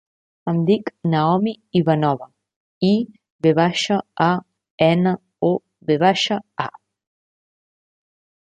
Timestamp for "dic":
0.67-0.87